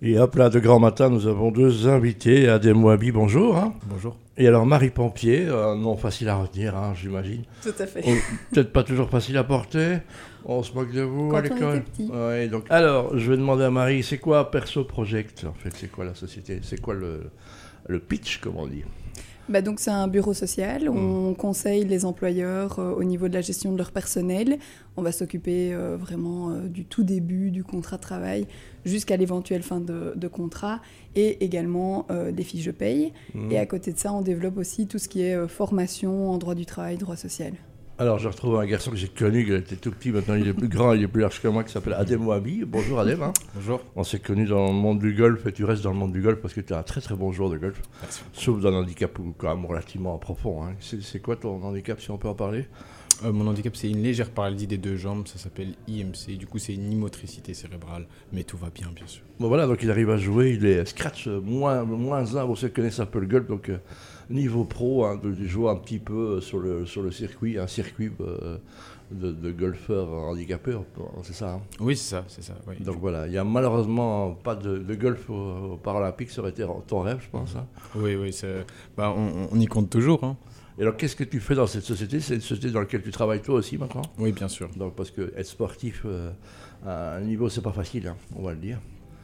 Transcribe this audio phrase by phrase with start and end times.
[0.00, 2.48] Et hop là, de grand matin, nous avons deux invités.
[2.48, 3.56] Adem Wabi, bonjour.
[3.56, 3.74] hein.
[3.86, 4.16] Bonjour.
[4.36, 7.42] Et alors Marie Pompier, un nom facile à retenir, hein, j'imagine.
[7.60, 8.04] Tout à fait.
[8.06, 8.10] Oh,
[8.52, 9.98] Peut-être pas toujours facile à porter.
[10.44, 11.82] On se moque de vous Quand à on l'école.
[12.12, 12.64] Ouais, donc.
[12.70, 15.70] Alors, je vais demander à Marie, c'est quoi Perso Project en fait?
[15.74, 16.60] C'est quoi la société?
[16.62, 17.22] C'est quoi le,
[17.88, 18.84] le pitch, comme on dit
[19.48, 20.88] Bah donc c'est un bureau social.
[20.88, 24.58] On conseille les employeurs euh, au niveau de la gestion de leur personnel.
[24.96, 28.46] On va s'occuper euh, vraiment euh, du tout début du contrat de travail
[28.84, 30.80] jusqu'à l'éventuelle fin de, de contrat
[31.16, 33.12] et également des fiches de paye.
[33.34, 33.50] Mhm.
[33.50, 36.54] Et à côté de ça, on développe aussi tout ce qui est formation en droit
[36.54, 37.54] du travail, droit social.
[38.00, 40.52] Alors, je retrouve un garçon que j'ai connu, qui était tout petit, maintenant il est
[40.54, 42.62] plus grand, il est plus large que moi, qui s'appelle Adem Wabi.
[42.64, 43.22] Bonjour Adem.
[43.24, 43.32] hein.
[43.56, 43.80] Bonjour.
[43.96, 46.20] On s'est connu dans le monde du golf et tu restes dans le monde du
[46.22, 47.82] golf parce que tu es un très très bon joueur de golf.
[48.00, 48.20] Merci.
[48.32, 50.62] Sauf d'un handicap quand même relativement profond.
[50.62, 50.74] hein.
[50.80, 52.68] C'est quoi ton handicap si on peut en parler?
[53.24, 55.26] Euh, mon handicap, c'est une légère paralysie des deux jambes.
[55.26, 56.36] Ça s'appelle IMC.
[56.38, 58.06] Du coup, c'est une immotricité cérébrale.
[58.32, 59.22] Mais tout va bien, bien sûr.
[59.40, 62.56] Bon voilà, donc il arrive à jouer, il est scratch euh, moins, moins 1 pour
[62.58, 63.78] ceux qui connaissent un peu le golf, donc euh,
[64.30, 67.68] niveau pro, hein, de, de jouer un petit peu sur le, sur le circuit, un
[67.68, 68.58] circuit euh,
[69.12, 70.76] de, de golfeurs handicapés,
[71.22, 71.52] c'est ça.
[71.54, 71.60] hein?
[71.78, 72.54] Oui, c'est ça, c'est ça.
[72.66, 72.74] oui.
[72.80, 75.34] donc voilà, il n'y a malheureusement pas de, de golf aux,
[75.74, 77.54] aux Paralympiques, ça aurait été ton rêve, je pense.
[77.54, 77.66] hein?
[77.94, 78.34] Oui, oui,
[78.96, 80.24] bah, on, on y compte toujours.
[80.24, 80.36] hein.
[80.78, 82.20] Et alors qu'est-ce que tu fais dans cette société?
[82.20, 84.68] C'est une société dans laquelle tu travailles toi aussi maintenant Oui, bien sûr.
[84.76, 86.30] Donc parce que être sportif euh,
[86.86, 88.78] à un niveau, c'est pas facile, hein, on va le dire.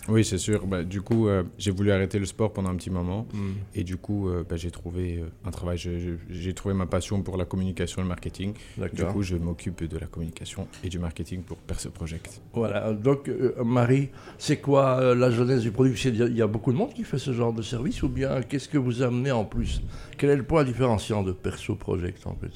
[0.08, 0.66] Oui, c'est sûr.
[0.66, 3.26] Bah, du coup, euh, j'ai voulu arrêter le sport pendant un petit moment.
[3.74, 5.78] Et du coup, euh, bah, j'ai trouvé euh, un travail.
[5.78, 8.52] J'ai trouvé ma passion pour la communication et le marketing.
[8.92, 12.42] Du coup, je m'occupe de la communication et du marketing pour Perse Project.
[12.52, 13.30] Voilà, donc
[13.64, 15.96] Marie, c'est quoi la jeunesse du produit?
[15.96, 17.62] C'est- Il y a- il y a beaucoup de monde qui fait ce genre de
[17.62, 19.82] service ou bien qu'est-ce que vous amenez en plus?
[20.18, 22.52] Quel est le point différenciant de Perso Project en fait?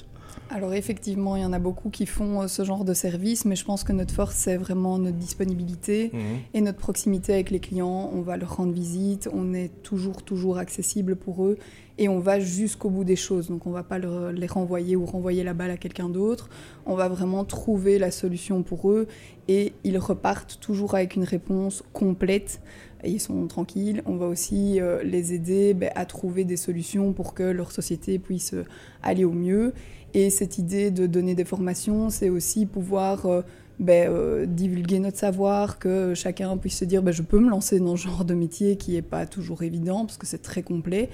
[0.50, 3.56] Alors effectivement, il y en a beaucoup qui font euh, ce genre de service, mais
[3.56, 6.10] je pense que notre force, c'est vraiment notre disponibilité
[6.54, 8.10] et notre proximité avec les clients.
[8.12, 11.58] On va leur rendre visite, on est toujours, toujours accessible pour eux
[11.98, 13.48] et on va jusqu'au bout des choses.
[13.48, 16.48] Donc on va pas les renvoyer ou renvoyer la balle à quelqu'un d'autre.
[16.86, 19.08] On va vraiment trouver la solution pour eux
[19.48, 22.60] et ils repartent toujours avec une réponse complète.
[23.04, 24.02] Et ils sont tranquilles.
[24.06, 28.18] On va aussi euh, les aider ben, à trouver des solutions pour que leur société
[28.18, 28.64] puisse euh,
[29.02, 29.72] aller au mieux.
[30.14, 33.42] Et cette idée de donner des formations, c'est aussi pouvoir euh,
[33.80, 37.78] ben, euh, divulguer notre savoir, que chacun puisse se dire ben, je peux me lancer
[37.80, 41.08] dans ce genre de métier qui n'est pas toujours évident parce que c'est très complet.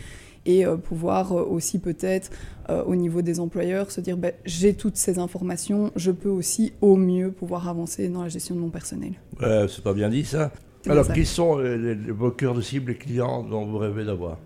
[0.46, 2.30] Et euh, pouvoir euh, aussi peut-être
[2.86, 6.96] au niveau des employeurs se dire ben, j'ai toutes ces informations, je peux aussi au
[6.96, 9.12] mieux pouvoir avancer dans la gestion de mon personnel.
[9.40, 10.50] C'est pas bien dit ça
[10.88, 14.38] Alors, qui sont les, les- cœurs de cible, les clients dont vous rêvez d'avoir?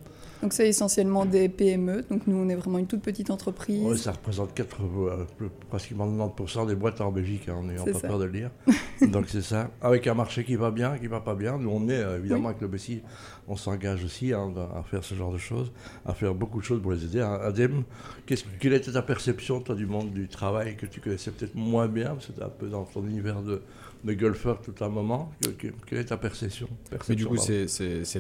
[0.43, 3.82] Donc c'est essentiellement des PME, donc nous on est vraiment une toute petite entreprise.
[3.82, 5.26] Ouais, Ça représente 4, euh,
[5.69, 8.06] pratiquement 90% des boîtes en Belgique, hein, on n'ayant pas ça.
[8.06, 8.50] peur de le dire.
[9.12, 9.71] Donc c'est ça.
[9.82, 11.59] Avec un marché qui va bien, qui va pas bien.
[11.59, 12.49] Nous, on est euh, évidemment Oui.
[12.50, 13.00] avec le Bessie,
[13.49, 15.72] on s'engage aussi hein, à faire ce genre de choses,
[16.06, 17.20] à faire beaucoup de choses pour les aider.
[17.20, 17.38] hein.
[17.43, 17.82] Adem,
[18.26, 21.88] qu'est-ce- quelle était ta perception, toi, du monde du travail que tu connaissais peut-être moins
[21.88, 23.60] bien, parce que tu un peu dans ton univers de,
[24.04, 25.31] de golfeur tout un moment.
[25.42, 26.69] Que- que- quelle est ta perception,
[27.09, 27.66] Mais du coup, c'est-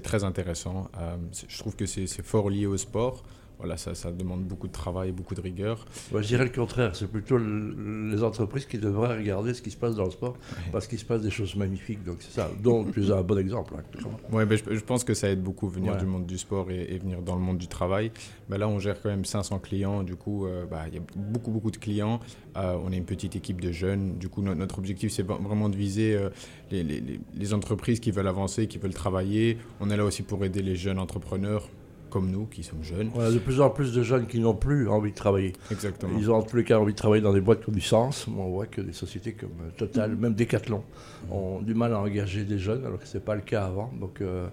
[0.00, 0.90] très intéressant.
[0.98, 1.16] Euh,
[1.48, 3.22] je trouve que c'est fort lié au sport.
[3.58, 5.84] Voilà, ça, ça demande beaucoup de travail, beaucoup de rigueur.
[6.12, 6.94] Moi, je dirais le contraire.
[6.94, 10.36] C'est plutôt le- les entreprises qui devraient regarder ce qui se passe dans le sport,
[10.70, 12.04] parce qu'il se passe des choses magnifiques.
[12.04, 12.48] Donc c'est ça.
[12.62, 13.74] Donc tu es un bon exemple.
[13.76, 14.08] hein.
[14.30, 15.98] Ouais, je, je pense que ça aide beaucoup venir Ouais.
[15.98, 18.12] du monde du sport et, et venir dans le monde du travail.
[18.48, 20.04] Ben, là, on gère quand même 500 clients.
[20.04, 22.20] Du coup, euh, bah, il y a beaucoup, beaucoup de clients.
[22.56, 24.18] Euh, on est une petite équipe de jeunes.
[24.18, 26.28] Du coup, no- notre objectif, c'est vraiment de viser euh,
[26.70, 29.58] les, les- les- les entreprises qui veulent avancer, qui veulent travailler.
[29.80, 31.68] On est là aussi pour aider les jeunes entrepreneurs
[32.08, 33.10] comme nous, qui sommes jeunes.
[33.14, 35.52] On a de plus en plus de jeunes qui n'ont plus envie de travailler.
[35.70, 36.12] Exactement.
[36.18, 37.80] Ils ont en tous les cas envie de travailler dans des boîtes qui ont du
[37.80, 38.26] sens.
[38.28, 40.82] On voit que des sociétés comme euh, Total, même Decathlon,
[41.30, 43.90] ont du mal à engager des jeunes, alors que ce n'est pas le cas avant.
[44.00, 44.46] Donc, euh,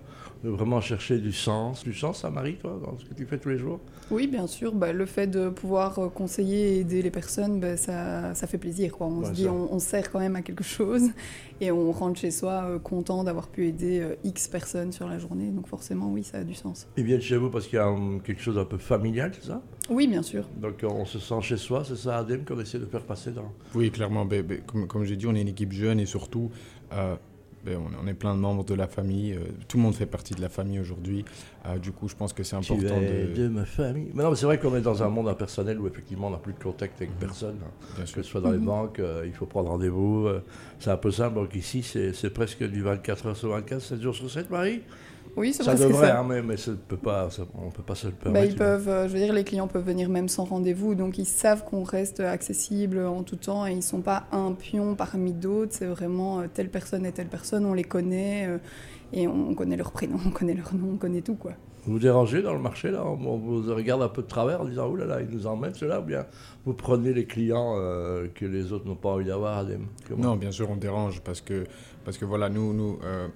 [0.44, 1.84] de vraiment chercher du sens.
[1.84, 3.80] Du sens, ça, Marie, toi, dans ce que tu fais tous les jours?
[4.12, 4.74] Oui, bien sûr.
[4.74, 8.58] Bah, le fait de pouvoir euh, conseiller et aider les personnes, bah, ça, ça fait
[8.60, 8.92] plaisir.
[8.92, 9.08] Quoi.
[9.08, 11.10] On Ouais, se dit, on, on sert quand même à quelque chose
[11.62, 15.18] et on rentre chez soi euh, content d'avoir pu aider euh, X personnes sur la
[15.18, 15.50] journée.
[15.50, 16.88] Donc forcément, oui, ça a du sens.
[16.98, 17.94] Ils viennent chez vous parce qu'il y a
[18.24, 19.62] quelque chose d'un peu familial, c'est ça?
[19.90, 20.46] Oui, bien sûr.
[20.58, 23.32] Donc, euh, on se sent chez soi, c'est ça, Adem, qu'on essaie de faire passer
[23.32, 23.52] dans.
[23.74, 24.26] Oui, clairement.
[24.26, 26.52] Ben, ben, comme comme j'ai dit, on est une équipe jeune et surtout,
[26.94, 27.16] euh,
[27.68, 29.34] on, est- on est plein de membres de la famille.
[29.34, 31.26] euh, tout le monde fait partie de la famille aujourd'hui.
[31.66, 33.34] Euh, du coup, je pense que c'est Tu important es de.
[33.44, 34.12] de ma famille.
[34.14, 36.38] Mais non, mais c'est vrai qu'on est dans un monde impersonnel où effectivement on n'a
[36.38, 37.58] plus de contact avec personne.
[37.64, 38.02] hein.
[38.02, 38.66] Que ce soit dans les Mhm.
[38.66, 40.28] banques, euh, il faut prendre rendez-vous.
[40.28, 40.44] euh,
[40.80, 41.36] c'est un peu simple.
[41.36, 44.82] Donc ici, c'est presque du 24 heures sur 24, 7 jours sur 7, Marie?
[45.38, 46.20] Oui, c'est Ça devrait, ça.
[46.20, 48.54] hein, mais, mais ça peut pas, ça- on ne peut pas se le Bah, permettre.
[48.54, 51.26] ils peuvent, euh, je veux dire, les clients peuvent venir même sans rendez-vous, donc ils
[51.26, 55.74] savent qu'on reste accessible en tout temps et ils sont pas un pion parmi d'autres.
[55.74, 58.50] C'est vraiment euh, telle personne et telle personne, on les connaît.
[59.14, 61.54] Euh, et on connaît leur prénom, on connaît leur nom, on connaît tout quoi.
[61.88, 64.90] Vous dérangez dans le marché là On vous regarde un peu de travers en disant
[64.90, 66.26] oulala, là là, ils nous emmènent cela ou bien
[66.66, 69.64] vous prenez les clients euh, que les autres n'ont pas envie d'avoir
[70.18, 71.66] Non, bien sûr, on dérange parce que,
[72.04, 73.28] parce que voilà, nous, nous euh,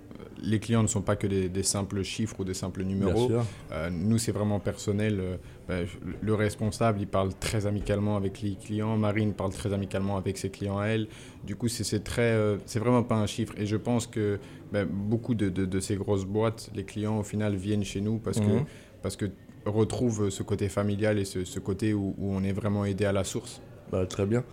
[0.42, 3.30] les clients ne sont pas que des, simples chiffres ou des simples numéros.
[3.72, 5.39] Euh, nous, c'est vraiment personnel.
[5.68, 5.86] Ben,
[6.19, 8.98] le responsable, il parle très amicalement avec les clients.
[8.98, 11.07] Marine parle très amicalement avec ses clients à elle.
[11.44, 13.54] Du coup, c'est très, c'est vraiment pas un chiffre.
[13.57, 14.39] Et je pense que
[14.71, 18.39] ben, beaucoup de, de, ces grosses boîtes, les clients au final viennent chez nous parce
[18.39, 18.66] que mhm.
[19.01, 19.25] parce que
[19.66, 23.12] retrouvent ce côté familial et ce, ce côté où, où, on est vraiment aidé à
[23.12, 23.62] la source.
[23.91, 24.44] Bah, très bien.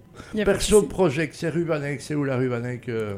[0.44, 3.14] Perso Project, c'est Rubanec, c'est où la Rubanec, euh,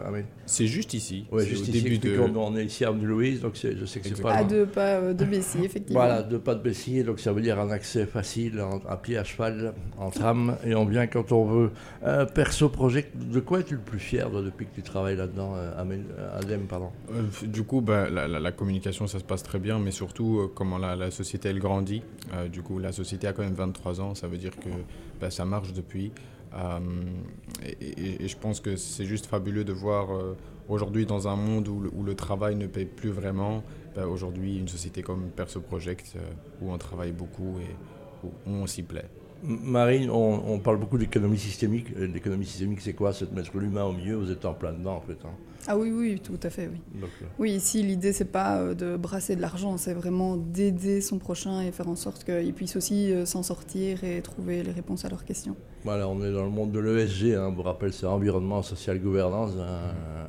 [0.46, 1.26] C'est juste ici.
[1.30, 2.18] Oui, juste au ici, début de...
[2.18, 4.34] On est ici à Louise, donc je sais que c'est pas.
[4.34, 6.00] À deux pas euh, de Bessie, effectivement.
[6.00, 9.24] Voilà, deux pas de Bessie, donc ça veut dire un accès facile, à pied, à
[9.24, 11.70] cheval, en tram, et on vient quand on veut.
[12.04, 15.54] Euh, Perso Project, de quoi es-tu le plus fier depuis que tu travailles là-dedans,
[16.36, 16.90] Adem, pardon?
[17.42, 21.48] Du coup, bah, la, communication, ça se passe très bien, mais surtout comment la, société,
[21.48, 22.02] elle grandit.
[22.50, 24.68] du coup, la société a quand même 23 ans, ça veut dire que
[25.20, 26.07] bah, ça marche depuis.
[26.55, 26.81] Euh,
[27.81, 30.37] et, je pense que c'est juste fabuleux de voir euh,
[30.69, 33.62] aujourd'hui dans un monde où le, travail ne paye plus vraiment,
[33.94, 36.20] bah, aujourd'hui une société comme Perso Project euh,
[36.60, 37.75] où on travaille beaucoup et
[38.25, 39.08] où on s'y plaît.
[39.43, 41.87] Marine, on, parle beaucoup d'économie systémique.
[41.96, 43.12] L'économie systémique, c'est quoi?
[43.12, 44.17] C'est de mettre l'humain au milieu.
[44.17, 45.19] Vous êtes en plein dedans, en fait.
[45.25, 45.31] Hein.
[45.67, 47.08] Ah oui, oui, tout à fait, oui.
[47.38, 51.61] oui, ici, l'idée, c'est pas euh, de brasser de l'argent, c'est vraiment d'aider son prochain
[51.61, 55.11] et faire en sorte qu'il puisse aussi euh, s'en sortir et trouver les réponses à
[55.11, 55.56] leurs questions.
[55.85, 59.50] Voilà, on est dans le monde de l'ESG, hein, vous rappelle, c'est environnement, social, gouvernance,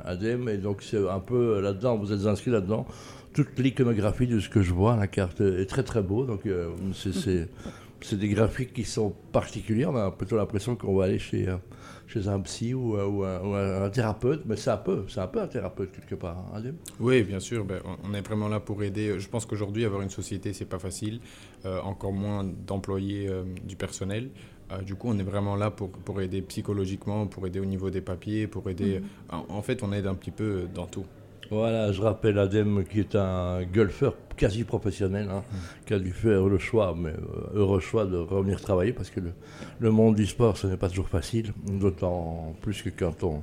[0.04, 2.86] ADEME, et donc c'est un peu euh, là-dedans, vous êtes inscrit là-dedans.
[3.32, 6.40] Toute l'iconographie de ce que je vois, la carte est très très beau, donc
[6.92, 7.48] c'est
[8.02, 9.86] c'est des graphiques qui sont particuliers.
[9.86, 11.56] On a plutôt l'impression qu'on va aller chez, euh,
[12.06, 15.46] chez un psy ou, euh, un, thérapeute, mais c'est un peu, c'est un peu un
[15.46, 16.38] thérapeute quelque part.
[16.54, 16.62] Hein,
[16.98, 17.64] oui, bien sûr.
[17.64, 19.18] Ben, on est vraiment là pour aider.
[19.18, 21.20] Je pense qu'aujourd'hui, avoir une société, c'est pas facile.
[21.64, 23.30] Euh, encore moins d'employer
[23.64, 24.30] du personnel.
[24.86, 28.00] du coup, on est vraiment là pour, pour aider psychologiquement, pour aider au niveau des
[28.00, 29.00] papiers, pour aider.
[29.00, 29.42] Mhm.
[29.48, 31.04] en, fait, on aide un petit peu dans tout.
[31.50, 35.42] Voilà, je rappelle Adem qui est un golfeur quasi professionnel, hein,
[35.84, 39.18] qui a dû faire le choix, mais euh, heureux choix de revenir travailler parce que
[39.80, 43.42] le monde du sport, ce n'est pas toujours facile, d'autant plus que quand on,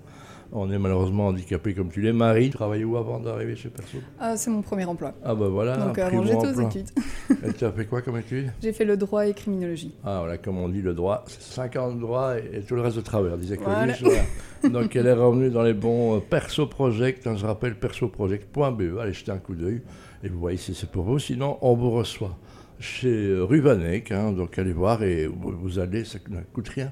[0.51, 2.13] on est malheureusement handicapé comme tu l'es.
[2.13, 3.97] Marie, tu travaillais où avant d'arriver chez Perso?
[4.19, 5.13] Ah, C'est mon premier emploi.
[5.23, 5.77] Ah bah voilà.
[5.77, 6.89] Donc avant j'étais aux études.
[7.45, 9.93] et tu as fait quoi comme études J'ai fait le droit et criminologie.
[10.03, 13.01] Ah voilà, comme on dit, le droit, c'est 50 droits et, tout le reste de
[13.01, 13.93] travers, disait voilà.
[14.71, 19.13] Donc elle est revenue dans les bons euh, Perso Project, hein, je rappelle persoproject.be, allez
[19.13, 19.81] jeter un coup d'œil
[20.23, 21.19] et vous voyez si c'est pour vous.
[21.19, 22.35] Sinon, on vous reçoit
[22.79, 26.91] chez euh, Ruvanek, hein, donc allez voir et vous allez, ça ne coûte rien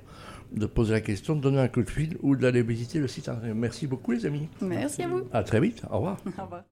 [0.56, 3.30] de poser la question, de donner un coup de fil ou d'aller visiter le site.
[3.54, 4.48] Merci beaucoup les amis.
[4.62, 5.24] Merci à vous.
[5.32, 5.84] À très vite.
[5.92, 6.18] Au revoir.
[6.38, 6.64] Au revoir.